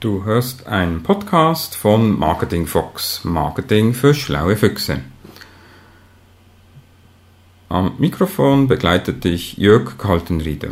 Du 0.00 0.24
hörst 0.24 0.66
einen 0.66 1.02
Podcast 1.02 1.76
von 1.76 2.18
Marketing 2.18 2.66
Fox, 2.66 3.22
Marketing 3.22 3.92
für 3.92 4.14
schlaue 4.14 4.56
Füchse. 4.56 5.02
Am 7.68 7.96
Mikrofon 7.98 8.66
begleitet 8.66 9.24
dich 9.24 9.58
Jörg 9.58 9.98
Kaltenrieder. 9.98 10.70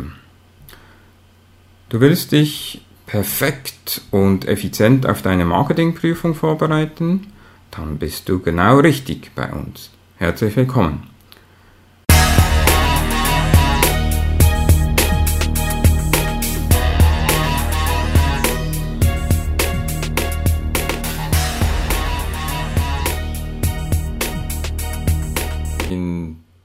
Du 1.89 2.01
willst 2.01 2.31
dich 2.31 2.83
perfekt 3.05 4.01
und 4.09 4.47
effizient 4.47 5.05
auf 5.05 5.21
deine 5.21 5.45
Marketingprüfung 5.45 6.33
vorbereiten? 6.33 7.27
Dann 7.69 7.99
bist 7.99 8.29
du 8.29 8.39
genau 8.39 8.79
richtig 8.79 9.29
bei 9.35 9.53
uns. 9.53 9.91
Herzlich 10.17 10.55
willkommen. 10.55 11.07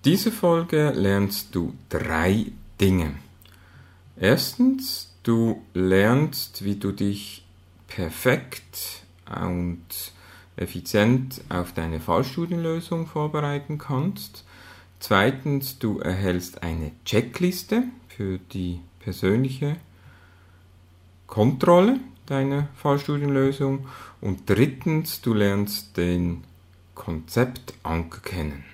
Dieser 0.04 0.32
Folge 0.32 0.90
lernst 0.90 1.54
du 1.54 1.74
drei 1.88 2.46
Dinge. 2.80 3.14
Erstens, 4.16 5.14
du 5.22 5.62
lernst, 5.72 6.64
wie 6.64 6.76
du 6.76 6.92
dich 6.92 7.44
perfekt 7.88 9.04
und 9.42 9.82
effizient 10.56 11.40
auf 11.48 11.72
deine 11.72 12.00
Fallstudienlösung 12.00 13.06
vorbereiten 13.06 13.78
kannst. 13.78 14.44
Zweitens, 15.00 15.78
du 15.78 15.98
erhältst 15.98 16.62
eine 16.62 16.92
Checkliste 17.04 17.84
für 18.08 18.38
die 18.38 18.80
persönliche 19.00 19.76
Kontrolle 21.26 21.98
deiner 22.26 22.68
Fallstudienlösung. 22.76 23.86
Und 24.20 24.48
drittens, 24.48 25.20
du 25.20 25.34
lernst 25.34 25.96
den 25.96 26.44
Konzeptanker 26.94 28.20
kennen. 28.20 28.73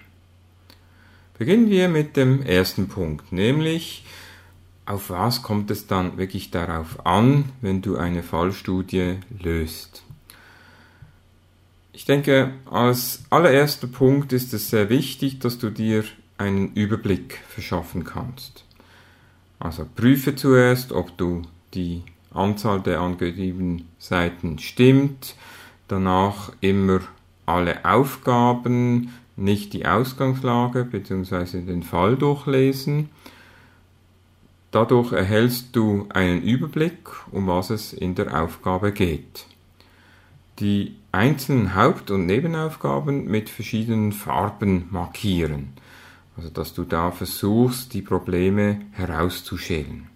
Beginnen 1.41 1.71
wir 1.71 1.89
mit 1.89 2.19
dem 2.19 2.43
ersten 2.43 2.89
Punkt, 2.89 3.33
nämlich 3.33 4.05
auf 4.85 5.09
was 5.09 5.43
kommt 5.43 5.71
es 5.71 5.87
dann 5.87 6.19
wirklich 6.19 6.51
darauf 6.51 7.07
an, 7.07 7.47
wenn 7.63 7.81
du 7.81 7.97
eine 7.97 8.23
Fallstudie 8.23 9.21
löst. 9.43 10.03
Ich 11.95 12.05
denke, 12.05 12.53
als 12.71 13.23
allererster 13.31 13.87
Punkt 13.87 14.35
ist 14.35 14.53
es 14.53 14.69
sehr 14.69 14.91
wichtig, 14.91 15.39
dass 15.39 15.59
du 15.59 15.71
dir 15.71 16.05
einen 16.37 16.75
Überblick 16.75 17.41
verschaffen 17.49 18.05
kannst. 18.05 18.67
Also 19.59 19.87
prüfe 19.97 20.37
zuerst, 20.37 20.93
ob 20.93 21.17
du 21.17 21.41
die 21.73 22.03
Anzahl 22.35 22.83
der 22.83 23.01
angegebenen 23.01 23.89
Seiten 23.99 24.59
stimmt, 24.59 25.37
danach 25.89 26.53
immer 26.61 27.01
alle 27.47 27.83
Aufgaben, 27.87 29.15
nicht 29.41 29.73
die 29.73 29.87
Ausgangslage 29.87 30.85
bzw. 30.85 31.63
den 31.63 31.83
Fall 31.83 32.17
durchlesen. 32.17 33.09
Dadurch 34.71 35.13
erhältst 35.13 35.75
du 35.75 36.07
einen 36.11 36.43
Überblick, 36.43 37.09
um 37.33 37.49
was 37.49 37.71
es 37.71 37.93
in 37.93 38.15
der 38.15 38.41
Aufgabe 38.41 38.93
geht. 38.93 39.47
Die 40.61 40.95
einzelnen 41.11 41.75
Haupt- 41.75 42.11
und 42.11 42.27
Nebenaufgaben 42.27 43.25
mit 43.25 43.49
verschiedenen 43.49 44.13
Farben 44.13 44.87
markieren, 44.91 45.73
also 46.37 46.51
dass 46.51 46.75
du 46.75 46.85
da 46.85 47.11
versuchst, 47.11 47.95
die 47.95 48.03
Probleme 48.03 48.81
herauszuschälen. 48.93 50.09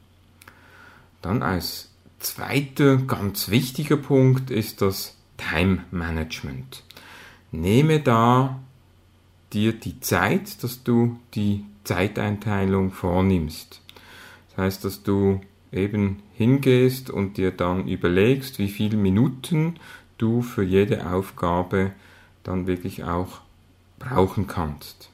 Dann 1.23 1.43
als 1.43 1.91
zweiter 2.21 2.99
ganz 2.99 3.49
wichtiger 3.49 3.97
Punkt 3.97 4.51
ist 4.51 4.83
das 4.83 5.17
Time 5.37 5.85
Management. 5.91 6.85
Nehme 7.51 8.01
da 8.01 8.61
dir 9.55 9.73
die 9.73 10.01
Zeit, 10.01 10.63
dass 10.63 10.83
du 10.83 11.19
die 11.35 11.65
Zeiteinteilung 11.85 12.93
vornimmst. 12.93 13.81
Das 14.51 14.59
heißt, 14.59 14.85
dass 14.85 15.03
du 15.03 15.41
eben 15.73 16.23
hingehst 16.35 17.11
und 17.11 17.37
dir 17.37 17.51
dann 17.51 17.89
überlegst, 17.89 18.59
wie 18.59 18.69
viele 18.69 18.97
Minuten 18.97 19.77
du 20.19 20.43
für 20.43 20.63
jede 20.63 21.11
Aufgabe 21.11 21.93
dann 22.43 22.67
wirklich 22.67 23.05
auch 23.05 23.41
brauchen 23.99 24.47
kannst. 24.47 25.11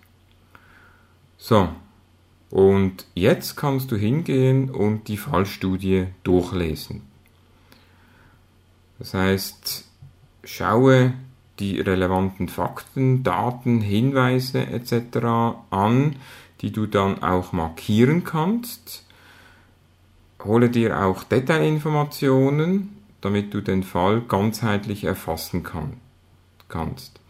So, 1.38 1.68
und 2.50 3.06
jetzt 3.14 3.56
kannst 3.56 3.90
du 3.92 3.96
hingehen 3.96 4.70
und 4.70 5.08
die 5.08 5.16
Fallstudie 5.16 6.08
durchlesen. 6.24 7.02
Das 8.98 9.14
heißt, 9.14 9.88
schaue 10.44 11.14
die 11.60 11.80
relevanten 11.80 12.48
Fakten, 12.48 13.22
Daten, 13.22 13.80
Hinweise 13.80 14.66
etc. 14.66 15.18
an, 15.70 16.16
die 16.62 16.72
du 16.72 16.86
dann 16.86 17.22
auch 17.22 17.52
markieren 17.52 18.24
kannst. 18.24 19.06
Hole 20.42 20.70
dir 20.70 21.04
auch 21.04 21.22
Detailinformationen, 21.22 22.96
damit 23.20 23.52
du 23.52 23.60
den 23.60 23.82
Fall 23.82 24.22
ganzheitlich 24.22 25.04
erfassen 25.04 25.62
kann, 25.62 25.98
kannst. 26.68 27.20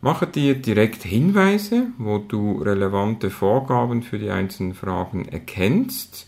Mache 0.00 0.26
dir 0.26 0.54
direkt 0.54 1.02
Hinweise, 1.02 1.88
wo 1.98 2.18
du 2.18 2.62
relevante 2.62 3.30
Vorgaben 3.30 4.02
für 4.02 4.18
die 4.18 4.30
einzelnen 4.30 4.74
Fragen 4.74 5.26
erkennst. 5.26 6.26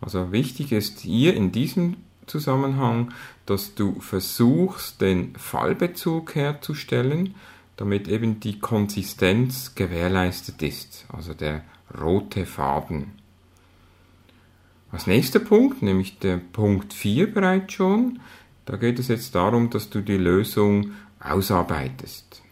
Also 0.00 0.32
wichtig 0.32 0.72
ist 0.72 1.00
hier 1.00 1.34
in 1.34 1.52
diesem 1.52 1.96
Zusammenhang, 2.26 3.12
dass 3.46 3.74
du 3.74 4.00
versuchst, 4.00 5.00
den 5.00 5.34
Fallbezug 5.36 6.34
herzustellen, 6.34 7.34
damit 7.76 8.08
eben 8.08 8.40
die 8.40 8.58
Konsistenz 8.58 9.74
gewährleistet 9.74 10.62
ist, 10.62 11.06
also 11.12 11.34
der 11.34 11.62
rote 12.00 12.46
Faden. 12.46 13.12
Als 14.90 15.06
nächster 15.06 15.40
Punkt, 15.40 15.82
nämlich 15.82 16.18
der 16.18 16.38
Punkt 16.38 16.94
4 16.94 17.32
bereits 17.32 17.74
schon, 17.74 18.20
da 18.64 18.76
geht 18.76 18.98
es 18.98 19.08
jetzt 19.08 19.34
darum, 19.34 19.70
dass 19.70 19.90
du 19.90 20.00
die 20.00 20.16
Lösung 20.16 20.92
ausarbeitest. 21.20 22.42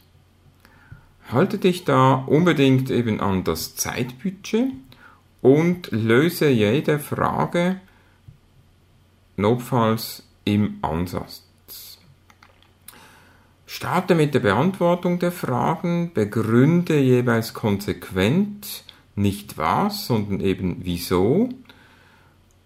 Halte 1.31 1.59
dich 1.59 1.84
da 1.84 2.15
unbedingt 2.15 2.91
eben 2.91 3.21
an 3.21 3.45
das 3.45 3.77
Zeitbudget 3.77 4.73
und 5.41 5.91
löse 5.91 6.49
jede 6.49 6.99
Frage 6.99 7.81
notfalls 9.37 10.22
im 10.45 10.78
Ansatz. 10.83 11.43
Starte 13.67 14.15
mit 14.15 14.34
der 14.34 14.41
Beantwortung 14.41 15.19
der 15.19 15.33
Fragen, 15.33 16.12
begründe 16.15 17.00
jeweils 17.00 17.55
konsequent 17.55 18.84
nicht 19.17 19.59
was, 19.59 20.06
sondern 20.06 20.41
eben 20.41 20.78
wieso. 20.81 21.49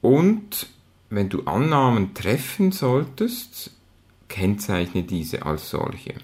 Und 0.00 0.68
wenn 1.10 1.28
du 1.28 1.44
Annahmen 1.44 2.14
treffen 2.14 2.72
solltest, 2.72 3.70
kennzeichne 4.28 5.02
diese 5.02 5.46
als 5.46 5.70
solche. 5.70 6.14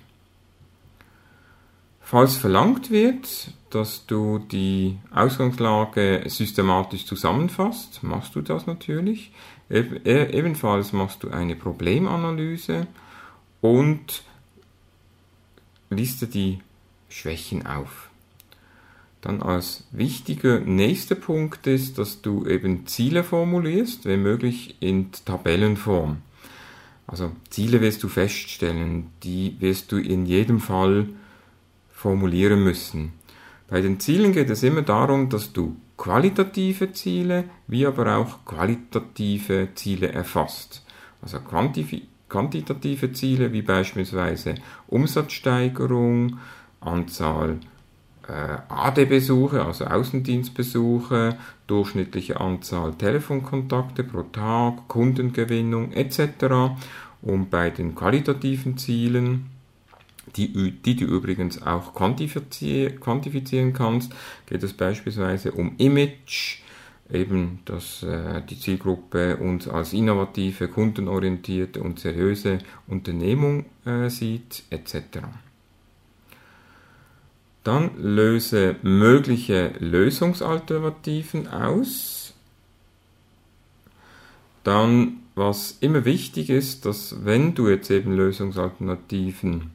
Falls 2.01 2.37
verlangt 2.37 2.91
wird, 2.91 3.53
dass 3.71 4.05
du 4.07 4.39
die 4.39 4.99
Ausgangslage 5.11 6.25
systematisch 6.27 7.07
zusammenfasst, 7.07 8.03
machst 8.03 8.35
du 8.35 8.43
das 8.43 8.67
natürlich. 8.67 9.33
E-, 9.71 10.01
ebenfalls 10.05 10.93
machst 10.93 11.23
du 11.23 11.31
eine 11.31 11.57
Problemanalyse 11.57 12.87
und 13.61 14.23
liste 15.91 16.27
die 16.27 16.61
Schwächen 17.09 17.67
auf. 17.67 18.11
Dann 19.21 19.41
als 19.41 19.85
wichtiger 19.91 20.61
nächster 20.61 21.15
Punkt 21.15 21.67
ist, 21.67 21.97
dass 21.97 22.21
du 22.21 22.45
eben 22.47 22.87
Ziele 22.87 23.25
formulierst, 23.25 24.05
wenn 24.05 24.23
möglich 24.23 24.77
in 24.81 25.11
Tabellenform. 25.25 26.19
Also 27.07 27.33
Ziele 27.49 27.81
wirst 27.81 28.03
du 28.03 28.09
feststellen, 28.09 29.07
die 29.23 29.57
wirst 29.61 29.93
du 29.93 29.97
in 29.97 30.27
jedem 30.27 30.61
Fall 30.61 31.09
formulieren 31.91 32.63
müssen. 32.65 33.13
Bei 33.69 33.81
den 33.81 33.99
Zielen 33.99 34.33
geht 34.33 34.51
es 34.51 34.63
immer 34.63 34.83
darum, 34.83 35.31
dass 35.31 35.53
du 35.53 35.77
qualitative 36.05 36.93
Ziele 36.93 37.45
wie 37.67 37.87
aber 37.87 38.19
auch 38.19 38.45
qualitative 38.45 39.69
Ziele 39.75 40.13
erfasst. 40.13 40.85
Also 41.23 41.39
quantitative 42.29 43.13
Ziele 43.15 43.55
wie 43.55 43.63
beispielsweise 43.63 44.57
Umsatzsteigerung, 44.87 46.37
Anzahl 46.83 47.57
äh, 48.29 48.59
AD-Besuche, 48.69 49.65
also 49.65 49.87
Außendienstbesuche, 49.87 51.39
durchschnittliche 51.67 52.39
Anzahl 52.39 52.93
Telefonkontakte 52.97 54.05
pro 54.05 54.25
Tag, 54.25 54.87
Kundengewinnung 54.89 55.93
etc. 55.93 56.77
Und 57.23 57.49
bei 57.49 57.71
den 57.71 57.95
qualitativen 57.95 58.77
Zielen 58.77 59.54
die, 60.37 60.73
die 60.73 60.97
du 60.97 61.05
übrigens 61.05 61.63
auch 61.63 61.95
quantifizieren 61.95 63.73
kannst, 63.73 64.13
geht 64.47 64.63
es 64.63 64.73
beispielsweise 64.73 65.53
um 65.53 65.75
Image, 65.79 66.59
eben, 67.13 67.61
dass 67.65 68.03
äh, 68.03 68.43
die 68.43 68.59
Zielgruppe 68.59 69.37
uns 69.37 69.69
als 69.69 69.93
innovative, 69.93 70.69
kundenorientierte 70.69 71.83
und 71.83 72.01
seriöse 72.01 72.59
Unternehmung 72.87 73.67
äh, 73.85 74.09
sieht, 74.09 74.63
etc. 74.71 75.21
Dann 77.63 77.91
löse 77.97 78.77
mögliche 78.83 79.73
Lösungsalternativen 79.79 81.49
aus. 81.49 82.35
Dann, 84.65 85.21
was 85.35 85.77
immer 85.81 86.05
wichtig 86.05 86.49
ist, 86.49 86.87
dass 86.87 87.25
wenn 87.25 87.55
du 87.55 87.69
jetzt 87.69 87.91
eben 87.91 88.13
Lösungsalternativen 88.17 89.71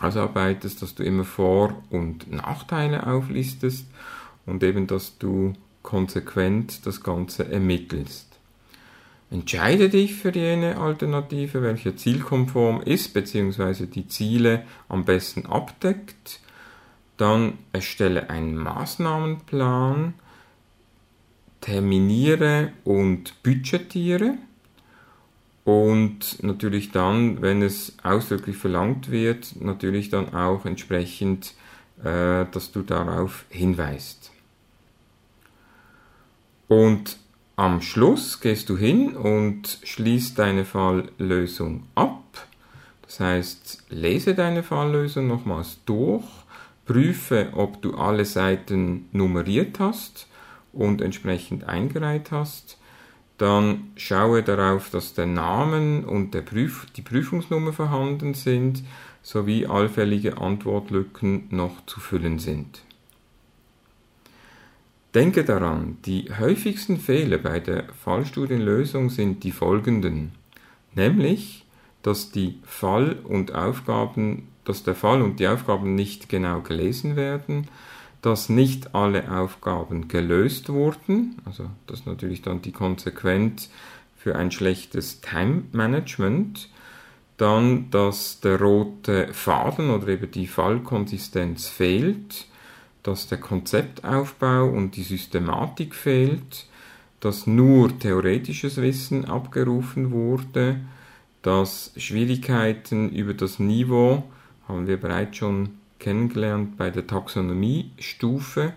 ausarbeitest, 0.00 0.82
dass 0.82 0.94
du 0.94 1.02
immer 1.02 1.24
Vor- 1.24 1.82
und 1.90 2.30
Nachteile 2.30 3.06
auflistest 3.06 3.86
und 4.46 4.62
eben, 4.62 4.86
dass 4.86 5.18
du 5.18 5.52
konsequent 5.82 6.86
das 6.86 7.02
Ganze 7.02 7.50
ermittelst. 7.50 8.28
Entscheide 9.30 9.88
dich 9.88 10.14
für 10.14 10.32
jene 10.32 10.78
Alternative, 10.78 11.62
welche 11.62 11.96
zielkonform 11.96 12.82
ist 12.82 13.14
bzw. 13.14 13.86
die 13.86 14.06
Ziele 14.08 14.64
am 14.88 15.04
besten 15.04 15.46
abdeckt 15.46 16.40
dann 17.16 17.58
erstelle 17.72 18.30
einen 18.30 18.56
Maßnahmenplan, 18.56 20.14
terminiere 21.60 22.72
und 22.84 23.42
budgetiere 23.42 24.34
und 25.64 26.42
natürlich 26.42 26.90
dann, 26.92 27.40
wenn 27.40 27.62
es 27.62 27.96
ausdrücklich 28.02 28.56
verlangt 28.56 29.10
wird, 29.10 29.60
natürlich 29.60 30.10
dann 30.10 30.34
auch 30.34 30.66
entsprechend, 30.66 31.54
äh, 32.02 32.44
dass 32.50 32.70
du 32.72 32.82
darauf 32.82 33.46
hinweist. 33.48 34.30
Und 36.68 37.18
am 37.56 37.80
Schluss 37.80 38.40
gehst 38.40 38.68
du 38.68 38.76
hin 38.76 39.16
und 39.16 39.78
schließt 39.84 40.38
deine 40.38 40.64
Falllösung 40.64 41.84
ab. 41.94 42.48
Das 43.02 43.20
heißt, 43.20 43.84
lese 43.90 44.34
deine 44.34 44.62
Falllösung 44.62 45.28
nochmals 45.28 45.78
durch 45.86 46.24
Prüfe, 46.84 47.50
ob 47.54 47.80
du 47.80 47.96
alle 47.96 48.24
Seiten 48.24 49.08
nummeriert 49.12 49.78
hast 49.78 50.26
und 50.72 51.00
entsprechend 51.00 51.64
eingereiht 51.64 52.30
hast. 52.30 52.76
Dann 53.38 53.92
schaue 53.96 54.42
darauf, 54.42 54.90
dass 54.90 55.14
der 55.14 55.26
Name 55.26 56.06
und 56.06 56.34
der 56.34 56.42
Prüf 56.42 56.86
die 56.96 57.02
Prüfungsnummer 57.02 57.72
vorhanden 57.72 58.34
sind, 58.34 58.84
sowie 59.22 59.66
allfällige 59.66 60.38
Antwortlücken 60.38 61.48
noch 61.50 61.84
zu 61.86 61.98
füllen 62.00 62.38
sind. 62.38 62.82
Denke 65.14 65.44
daran, 65.44 65.98
die 66.04 66.30
häufigsten 66.38 66.98
Fehler 66.98 67.38
bei 67.38 67.60
der 67.60 67.84
Fallstudienlösung 68.04 69.10
sind 69.10 69.44
die 69.44 69.52
folgenden, 69.52 70.32
nämlich, 70.94 71.64
dass 72.02 72.30
die 72.30 72.58
Fall- 72.64 73.18
und 73.24 73.54
Aufgaben 73.54 74.48
dass 74.64 74.82
der 74.82 74.94
Fall 74.94 75.22
und 75.22 75.40
die 75.40 75.48
Aufgaben 75.48 75.94
nicht 75.94 76.28
genau 76.28 76.60
gelesen 76.60 77.16
werden, 77.16 77.68
dass 78.24 78.48
nicht 78.48 78.94
alle 78.94 79.30
Aufgaben 79.30 80.08
gelöst 80.08 80.70
wurden, 80.70 81.36
also 81.44 81.68
das 81.86 82.00
ist 82.00 82.06
natürlich 82.06 82.40
dann 82.40 82.62
die 82.62 82.72
Konsequenz 82.72 83.68
für 84.16 84.34
ein 84.34 84.50
schlechtes 84.50 85.20
Time-Management, 85.20 86.70
dann, 87.36 87.90
dass 87.90 88.40
der 88.40 88.58
rote 88.58 89.28
Faden 89.34 89.90
oder 89.90 90.08
eben 90.08 90.30
die 90.30 90.46
Fallkonsistenz 90.46 91.68
fehlt, 91.68 92.46
dass 93.02 93.28
der 93.28 93.36
Konzeptaufbau 93.36 94.70
und 94.70 94.96
die 94.96 95.02
Systematik 95.02 95.94
fehlt, 95.94 96.66
dass 97.20 97.46
nur 97.46 97.98
theoretisches 97.98 98.78
Wissen 98.78 99.26
abgerufen 99.26 100.12
wurde, 100.12 100.80
dass 101.42 101.92
Schwierigkeiten 101.98 103.10
über 103.10 103.34
das 103.34 103.58
Niveau 103.58 104.24
haben 104.66 104.86
wir 104.86 104.96
bereits 104.96 105.36
schon 105.36 105.83
kennengelernt 106.04 106.76
bei 106.76 106.90
der 106.90 107.06
Taxonomiestufe, 107.06 108.74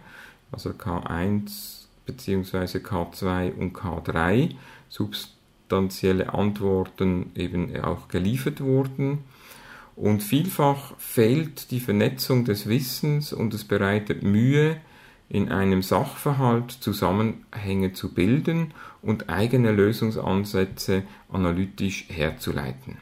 also 0.50 0.70
K1 0.70 1.88
bzw. 2.06 2.78
K2 2.78 3.54
und 3.54 3.76
K3, 3.76 4.56
substanzielle 4.88 6.34
Antworten 6.34 7.32
eben 7.36 7.78
auch 7.84 8.08
geliefert 8.08 8.62
wurden. 8.62 9.26
Und 9.98 10.24
vielfach 10.24 10.98
fehlt 10.98 11.72
die 11.72 11.82
Vernetzung 11.82 12.46
des 12.46 12.70
Wissens 12.70 13.34
und 13.34 13.54
es 13.54 13.66
bereitet 13.66 14.24
Mühe, 14.24 14.78
in 15.28 15.50
einem 15.50 15.82
Sachverhalt 15.82 16.72
Zusammenhänge 16.72 17.92
zu 17.92 18.14
bilden 18.14 18.74
und 19.02 19.28
eigene 19.28 19.74
Lösungsansätze 19.74 21.04
analytisch 21.30 22.06
herzuleiten. 22.08 22.96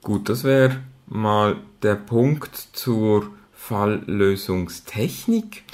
Gut, 0.00 0.30
das 0.30 0.44
wäre 0.44 0.80
mal 1.06 1.56
der 1.82 1.96
Punkt 1.96 2.56
zur 2.56 3.30
Falllösungstechnik. 3.52 5.64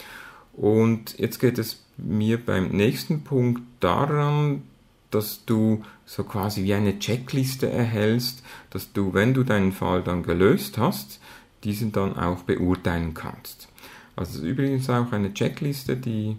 Und 0.53 1.19
jetzt 1.19 1.41
geht 1.41 1.59
es 1.59 1.85
mir 1.97 2.45
beim 2.45 2.69
nächsten 2.69 3.25
Punkt 3.25 3.63
daran, 3.81 4.63
dass 5.11 5.45
du 5.45 5.83
so 6.07 6.25
quasi 6.25 6.65
wie 6.65 6.75
eine 6.75 6.99
Checkliste 6.99 7.71
erhältst, 7.71 8.43
dass 8.71 8.93
du, 8.93 9.13
wenn 9.13 9.35
du 9.35 9.43
deinen 9.43 9.73
Fall 9.73 10.03
dann 10.03 10.23
gelöst 10.23 10.79
hast, 10.79 11.21
diesen 11.65 11.93
dann 11.93 12.17
auch 12.17 12.43
beurteilen 12.43 13.15
kannst. 13.15 13.69
Also 14.17 14.33
das 14.33 14.43
ist 14.43 14.49
übrigens 14.49 14.91
auch 14.91 15.13
eine 15.13 15.35
Checkliste, 15.35 15.97
die 15.97 16.37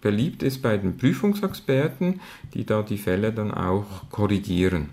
beliebt 0.00 0.42
ist 0.42 0.62
bei 0.62 0.76
den 0.76 0.96
Prüfungsexperten, 0.96 2.20
die 2.54 2.64
da 2.64 2.82
die 2.82 2.98
Fälle 2.98 3.32
dann 3.32 3.52
auch 3.52 4.08
korrigieren. 4.10 4.90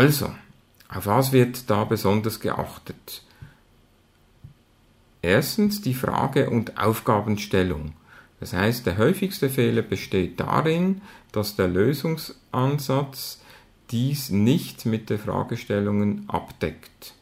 Also, 0.00 0.30
auf 0.88 1.04
was 1.04 1.30
wird 1.30 1.68
da 1.68 1.84
besonders 1.84 2.40
geachtet? 2.40 3.22
Erstens 5.20 5.82
die 5.82 5.92
Frage- 5.92 6.48
und 6.48 6.78
Aufgabenstellung. 6.78 7.92
Das 8.40 8.54
heißt, 8.54 8.86
der 8.86 8.96
häufigste 8.96 9.50
Fehler 9.50 9.82
besteht 9.82 10.40
darin, 10.40 11.02
dass 11.32 11.54
der 11.54 11.68
Lösungsansatz 11.68 13.42
dies 13.90 14.30
nicht 14.30 14.86
mit 14.86 15.10
den 15.10 15.18
Fragestellungen 15.18 16.24
abdeckt. 16.30 17.12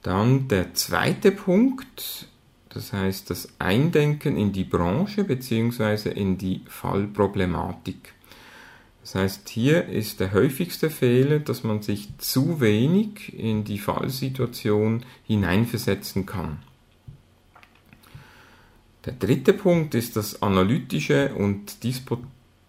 Dann 0.00 0.48
der 0.48 0.72
zweite 0.72 1.32
Punkt, 1.32 2.28
das 2.70 2.94
heißt 2.94 3.28
das 3.28 3.46
Eindenken 3.58 4.38
in 4.38 4.52
die 4.52 4.64
Branche 4.64 5.24
bzw. 5.24 6.12
in 6.12 6.38
die 6.38 6.62
Fallproblematik. 6.66 8.14
Das 9.10 9.20
heißt, 9.20 9.48
hier 9.48 9.86
ist 9.86 10.20
der 10.20 10.32
häufigste 10.32 10.88
Fehler, 10.88 11.40
dass 11.40 11.64
man 11.64 11.82
sich 11.82 12.16
zu 12.18 12.60
wenig 12.60 13.36
in 13.36 13.64
die 13.64 13.80
Fallsituation 13.80 15.04
hineinversetzen 15.26 16.26
kann. 16.26 16.58
Der 19.04 19.14
dritte 19.14 19.52
Punkt 19.52 19.96
ist 19.96 20.14
das 20.14 20.42
analytische 20.42 21.34
und 21.34 21.82
dispo 21.82 22.18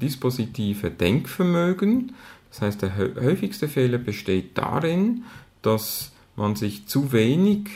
dispositive 0.02 0.90
Denkvermögen. 0.90 2.14
Das 2.50 2.64
heißt, 2.64 2.82
der 2.82 2.98
häufigste 2.98 3.68
Fehler 3.68 4.00
besteht 4.00 4.58
darin, 4.58 5.26
dass 5.62 6.12
man 6.36 6.56
sich 6.56 6.88
zu 6.88 7.12
wenig 7.12 7.70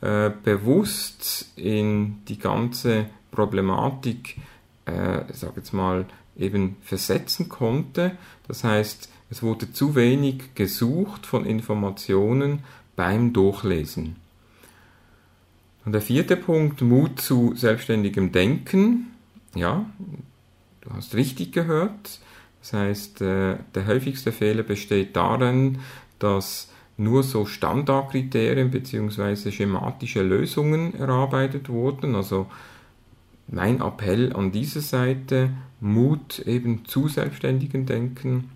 äh, 0.00 0.30
bewusst 0.44 1.50
in 1.56 2.24
die 2.28 2.38
ganze 2.38 3.06
Problematik, 3.32 4.36
äh, 4.86 5.20
sag 5.32 5.56
jetzt 5.56 5.72
mal, 5.72 6.06
eben 6.36 6.76
versetzen 6.82 7.48
konnte. 7.48 8.12
Das 8.48 8.64
heißt, 8.64 9.08
es 9.30 9.42
wurde 9.42 9.72
zu 9.72 9.94
wenig 9.94 10.54
gesucht 10.54 11.26
von 11.26 11.44
Informationen 11.44 12.60
beim 12.94 13.32
Durchlesen. 13.32 14.16
Und 15.84 15.92
der 15.92 16.02
vierte 16.02 16.36
Punkt, 16.36 16.82
Mut 16.82 17.20
zu 17.20 17.54
selbstständigem 17.54 18.32
Denken. 18.32 19.12
Ja, 19.54 19.86
du 20.80 20.90
hast 20.90 21.14
richtig 21.14 21.52
gehört. 21.52 22.20
Das 22.60 22.72
heißt, 22.72 23.20
äh, 23.22 23.56
der 23.74 23.86
häufigste 23.86 24.32
Fehler 24.32 24.64
besteht 24.64 25.14
darin, 25.14 25.78
dass 26.18 26.68
nur 26.96 27.22
so 27.22 27.46
Standardkriterien 27.46 28.70
bzw. 28.70 29.52
schematische 29.52 30.22
Lösungen 30.22 30.94
erarbeitet 30.94 31.68
wurden, 31.68 32.14
also 32.14 32.46
mein 33.48 33.80
Appell 33.80 34.34
an 34.34 34.52
dieser 34.52 34.80
Seite, 34.80 35.50
Mut 35.80 36.40
eben 36.40 36.84
zu 36.86 37.08
selbstständigen 37.08 37.86
Denken. 37.86 38.50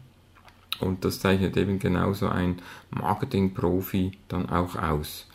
Und 0.81 1.05
das 1.05 1.21
zeichnet 1.21 1.57
eben 1.57 1.79
genauso 1.79 2.29
ein 2.29 2.57
Marketingprofi 2.91 4.13
dann 4.29 4.49
auch 4.49 4.77
aus. 4.77 5.27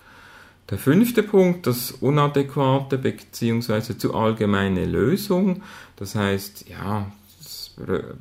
Der 0.72 0.80
fünfte 0.80 1.22
Punkt, 1.22 1.68
das 1.68 1.92
unadäquate 1.92 2.98
bzw. 2.98 3.98
zu 3.98 4.16
allgemeine 4.16 4.86
Lösung. 4.86 5.62
Das 5.96 6.16
heißt, 6.16 6.68
ja, 6.70 7.12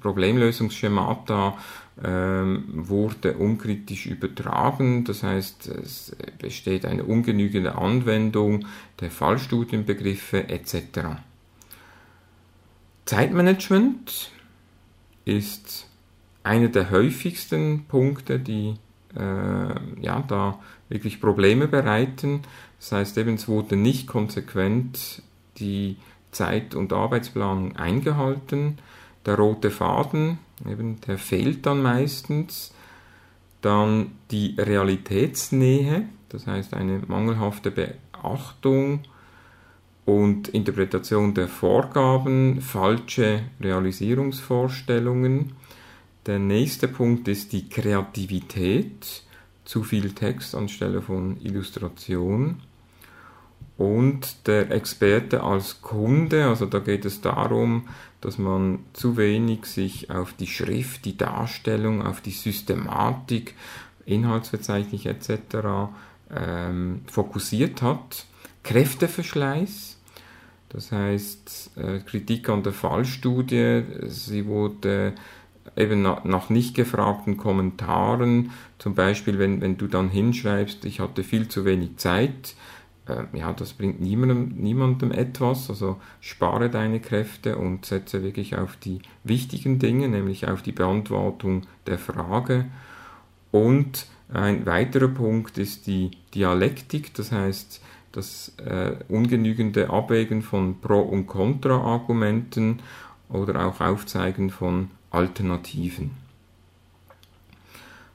Problemlösungsschemata 0.00 1.56
wurde 1.96 3.34
unkritisch 3.38 4.06
übertragen. 4.06 5.04
Das 5.04 5.22
heißt, 5.22 5.68
es 5.68 6.16
besteht 6.38 6.86
eine 6.86 7.04
ungenügende 7.04 7.76
Anwendung 7.76 8.66
der 9.00 9.12
Fallstudienbegriffe 9.12 10.48
etc. 10.48 11.20
Zeitmanagement 13.04 14.32
ist 15.24 15.88
einer 16.42 16.68
der 16.68 16.90
häufigsten 16.90 17.84
Punkte, 17.86 18.38
die 18.38 18.76
äh, 19.16 20.00
ja, 20.00 20.24
da 20.26 20.58
wirklich 20.88 21.20
Probleme 21.20 21.68
bereiten. 21.68 22.42
Das 22.80 22.92
heißt 22.92 23.18
eben, 23.18 23.34
es 23.34 23.48
wurde 23.48 23.76
nicht 23.76 24.06
konsequent 24.06 25.22
die 25.58 25.96
Zeit- 26.32 26.74
und 26.74 26.92
Arbeitsplanung 26.92 27.76
eingehalten. 27.76 28.78
Der 29.24 29.36
rote 29.36 29.70
Faden, 29.70 30.38
eben, 30.68 31.00
der 31.02 31.18
fehlt 31.18 31.66
dann 31.66 31.83
meistens. 31.83 32.73
Dann 33.61 34.12
die 34.30 34.56
Realitätsnähe, 34.59 36.09
das 36.28 36.47
heißt 36.47 36.75
eine 36.75 37.00
mangelhafte 37.06 37.71
Beachtung 37.71 39.00
und 40.04 40.49
Interpretation 40.49 41.33
der 41.35 41.49
Vorgaben, 41.49 42.61
falsche 42.61 43.44
Realisierungsvorstellungen. 43.61 45.52
Der 46.26 46.38
nächste 46.38 46.88
Punkt 46.88 47.28
ist 47.28 47.52
die 47.52 47.68
Kreativität, 47.68 49.23
zu 49.64 49.83
viel 49.83 50.11
Text 50.12 50.54
anstelle 50.54 51.00
von 51.00 51.40
Illustration. 51.40 52.61
Und 53.76 54.47
der 54.47 54.71
Experte 54.71 55.43
als 55.43 55.83
Kunde, 55.83 56.47
also 56.47 56.66
da 56.66 56.78
geht 56.78 57.04
es 57.04 57.21
darum, 57.21 57.88
dass 58.21 58.38
man 58.38 58.81
zu 58.93 59.16
wenig 59.16 59.66
sich 59.66 60.11
auf 60.11 60.33
die 60.33 60.47
Schrift, 60.47 61.04
die 61.04 61.16
Darstellung, 61.16 62.02
auf 62.02 62.21
die 62.21 62.31
Systematik, 62.31 63.54
Inhaltsverzeichnis 64.07 65.07
etc. 65.07 65.90
Ähm, 66.35 67.02
fokussiert 67.07 67.83
hat. 67.83 68.26
Kräfteverschleiß, 68.62 69.99
das 70.71 70.93
heißt 70.93 71.73
äh, 71.76 71.99
Kritik 72.00 72.49
an 72.49 72.62
der 72.62 72.73
Fallstudie, 72.73 73.83
sie 74.07 74.47
wurde 74.47 75.14
eben 75.76 76.02
nach, 76.02 76.50
nicht 76.50 76.75
gefragten 76.75 77.37
Kommentaren, 77.37 78.52
zum 78.78 78.95
Beispiel 78.95 79.38
wenn, 79.38 79.61
wenn 79.61 79.76
du 79.76 79.87
dann 79.87 80.09
hinschreibst, 80.09 80.85
ich 80.85 81.00
hatte 81.00 81.25
viel 81.25 81.49
zu 81.49 81.64
wenig 81.64 81.97
Zeit, 81.97 82.54
äh, 83.06 83.38
ja, 83.38 83.52
das 83.52 83.73
bringt 83.73 84.00
niemandem, 84.00 84.54
niemandem 84.56 85.12
etwas, 85.12 85.68
also 85.68 86.00
spare 86.20 86.70
deine 86.70 87.00
Kräfte 87.00 87.58
und 87.58 87.84
setze 87.84 88.23
wirklich 88.23 88.56
auf 88.56 88.76
die 88.76 89.00
wichtigen 89.25 89.78
Dinge, 89.78 90.08
nämlich 90.08 90.49
auf 90.49 90.62
die 90.62 90.73
Beantwortung 90.73 91.62
der 91.87 91.99
Frage. 91.99 92.66
Und 93.50 94.06
ein 94.32 94.66
weiterer 94.66 95.08
Punkt 95.08 95.58
ist 95.58 95.87
die 95.87 96.12
Dialektik, 96.34 97.14
das 97.14 97.30
heißt 97.30 97.80
das 98.12 98.52
äh, 98.64 98.96
ungenügende 99.08 99.90
Abwägen 99.90 100.42
von 100.42 100.80
Pro- 100.80 101.02
und 101.02 101.26
Kontra-Argumenten 101.26 102.80
oder 103.28 103.66
auch 103.66 103.80
Aufzeigen 103.80 104.50
von 104.50 104.90
Alternativen. 105.11 106.12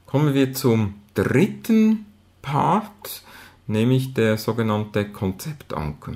Kommen 0.06 0.34
wir 0.34 0.52
zum 0.52 0.94
dritten 1.14 2.06
Part, 2.42 3.22
nämlich 3.70 4.14
der 4.14 4.36
sogenannte 4.36 5.08
Konzeptanker. 5.08 6.14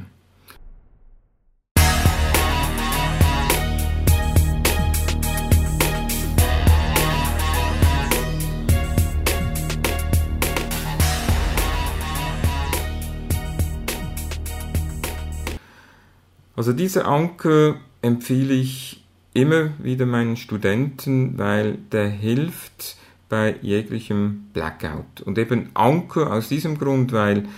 Also 16.56 16.72
diese 16.72 17.04
Anker 17.04 17.76
empfehle 18.02 18.54
ich 18.54 19.04
immer 19.32 19.70
wieder 19.78 20.06
meinen 20.06 20.36
Studenten, 20.36 21.38
weil 21.38 21.78
der 21.92 22.08
hilft 22.08 22.96
bei 23.34 23.56
jeglichem 23.62 24.46
Blackout. 24.52 25.20
Und 25.24 25.38
eben 25.38 25.70
Anker 25.74 26.32
aus 26.32 26.48
diesem 26.48 26.78
Grund, 26.78 27.12
weil 27.12 27.48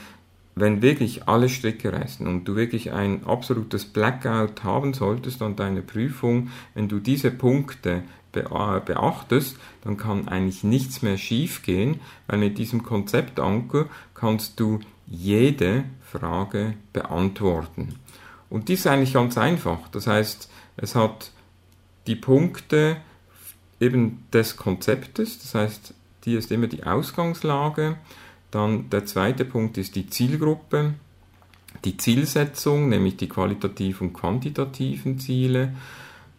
wenn 0.54 0.80
wirklich 0.80 1.28
alle 1.28 1.50
Stricke 1.50 1.92
reißen 1.92 2.26
und 2.26 2.48
du 2.48 2.56
wirklich 2.56 2.92
ein 2.92 3.26
absolutes 3.26 3.84
Blackout 3.84 4.64
haben 4.64 4.94
solltest 4.94 5.42
an 5.42 5.54
deiner 5.54 5.82
Prüfung, 5.82 6.48
wenn 6.72 6.88
du 6.88 6.98
diese 6.98 7.30
Punkte 7.30 8.04
beachtest, 8.32 9.58
dann 9.82 9.98
kann 9.98 10.28
eigentlich 10.28 10.64
nichts 10.64 11.02
mehr 11.02 11.18
schiefgehen, 11.18 12.00
weil 12.26 12.38
mit 12.38 12.56
diesem 12.56 12.82
Konzeptanker 12.82 13.84
kannst 14.14 14.58
du 14.58 14.80
jede 15.06 15.84
Frage 16.00 16.72
beantworten. 16.94 17.96
Und 18.48 18.70
dies 18.70 18.80
ist 18.80 18.86
eigentlich 18.86 19.12
ganz 19.12 19.36
einfach. 19.36 19.88
Das 19.88 20.06
heißt, 20.06 20.50
es 20.78 20.94
hat 20.94 21.32
die 22.06 22.16
Punkte 22.16 22.96
eben 23.80 24.24
des 24.32 24.56
Konzeptes, 24.56 25.38
das 25.38 25.54
heißt, 25.54 25.94
die 26.24 26.34
ist 26.34 26.50
immer 26.50 26.66
die 26.66 26.84
Ausgangslage. 26.84 27.96
Dann 28.50 28.90
der 28.90 29.06
zweite 29.06 29.44
Punkt 29.44 29.78
ist 29.78 29.96
die 29.96 30.08
Zielgruppe, 30.08 30.94
die 31.84 31.96
Zielsetzung, 31.96 32.88
nämlich 32.88 33.16
die 33.16 33.28
qualitativen 33.28 34.08
und 34.08 34.14
quantitativen 34.14 35.18
Ziele. 35.18 35.74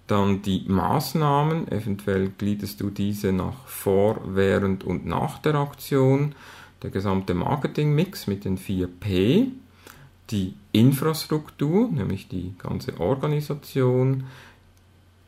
Dann 0.07 0.41
die 0.41 0.63
Maßnahmen, 0.67 1.69
eventuell 1.71 2.29
gliedest 2.37 2.81
du 2.81 2.89
diese 2.89 3.31
nach 3.33 3.67
vor, 3.67 4.21
während 4.25 4.83
und 4.83 5.05
nach 5.05 5.39
der 5.39 5.55
Aktion. 5.55 6.33
Der 6.81 6.91
gesamte 6.91 7.33
Marketingmix 7.33 8.27
mit 8.27 8.45
den 8.45 8.57
4 8.57 8.87
P. 8.87 9.47
Die 10.31 10.53
Infrastruktur, 10.71 11.89
nämlich 11.89 12.27
die 12.27 12.53
ganze 12.57 12.99
Organisation, 12.99 14.25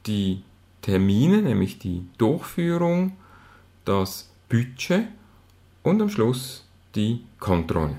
die 0.06 0.44
Termine, 0.82 1.42
nämlich 1.42 1.80
die 1.80 2.06
Durchführung, 2.18 3.14
das 3.86 4.30
Budget 4.48 5.08
und 5.84 6.02
am 6.02 6.10
Schluss 6.10 6.66
die 6.96 7.24
Kontrolle. 7.40 7.98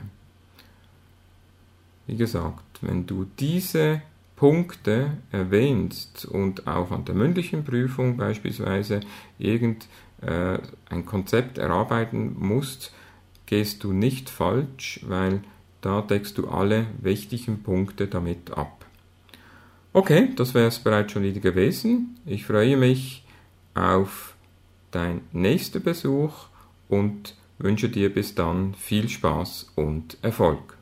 Wie 2.07 2.17
gesagt, 2.17 2.79
wenn 2.81 3.07
du 3.07 3.27
diese 3.39 4.03
Punkte 4.37 5.19
erwähnst 5.31 6.25
und 6.25 6.67
auch 6.67 6.91
an 6.91 7.05
der 7.05 7.15
mündlichen 7.15 7.63
Prüfung 7.65 8.17
beispielsweise 8.17 9.01
irgendein 9.39 10.61
äh, 10.91 11.03
Konzept 11.03 11.59
erarbeiten 11.59 12.35
musst, 12.39 12.93
gehst 13.47 13.85
du 13.85 13.93
nicht 13.93 14.31
falsch, 14.31 15.01
weil 15.07 15.43
da 15.81 16.03
deckst 16.03 16.39
du 16.39 16.49
alle 16.49 16.87
wichtigen 17.01 17.63
Punkte 17.63 18.07
damit 18.07 18.53
ab. 18.53 18.80
Okay, 19.93 20.29
das 20.37 20.55
wäre 20.55 20.69
es 20.69 20.79
bereits 20.79 21.13
schon 21.13 21.25
wieder 21.25 21.41
gewesen. 21.41 22.17
Ich 22.25 22.47
freue 22.47 22.77
mich 22.77 23.25
auf 23.75 24.37
dein 24.93 25.23
nächster 25.33 25.81
Besuch 25.81 26.47
und 26.89 27.35
wünsche 27.59 27.89
dir 27.89 28.15
bis 28.15 28.37
dann 28.37 28.75
viel 28.75 29.09
Spaß 29.09 29.73
und 29.75 30.17
Erfolg. 30.23 30.79